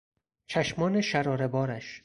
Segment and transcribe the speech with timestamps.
[0.47, 1.99] چشمان شراره بارش!